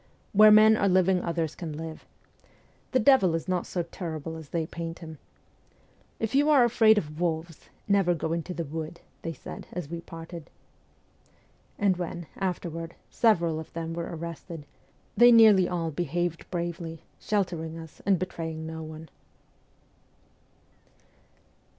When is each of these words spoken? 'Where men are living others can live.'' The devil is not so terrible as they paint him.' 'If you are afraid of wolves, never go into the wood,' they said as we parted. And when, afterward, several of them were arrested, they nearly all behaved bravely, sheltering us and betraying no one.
'Where 0.33 0.49
men 0.49 0.75
are 0.77 0.89
living 0.89 1.21
others 1.21 1.53
can 1.53 1.73
live.'' 1.77 2.07
The 2.91 2.97
devil 2.99 3.35
is 3.35 3.47
not 3.47 3.67
so 3.67 3.83
terrible 3.83 4.35
as 4.35 4.49
they 4.49 4.65
paint 4.65 4.97
him.' 4.97 5.19
'If 6.19 6.33
you 6.33 6.49
are 6.49 6.63
afraid 6.63 6.97
of 6.97 7.21
wolves, 7.21 7.69
never 7.87 8.15
go 8.15 8.33
into 8.33 8.51
the 8.51 8.63
wood,' 8.65 9.01
they 9.21 9.31
said 9.33 9.67
as 9.71 9.89
we 9.91 10.01
parted. 10.01 10.49
And 11.77 11.97
when, 11.97 12.25
afterward, 12.35 12.95
several 13.11 13.59
of 13.59 13.71
them 13.73 13.93
were 13.93 14.09
arrested, 14.11 14.65
they 15.15 15.31
nearly 15.31 15.69
all 15.69 15.91
behaved 15.91 16.49
bravely, 16.49 17.03
sheltering 17.19 17.77
us 17.77 18.01
and 18.03 18.17
betraying 18.17 18.65
no 18.65 18.81
one. 18.81 19.07